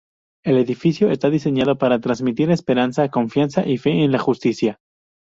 [0.43, 4.79] El edificio está diseñado para transmitir esperanza, confianza y fe en la justicia.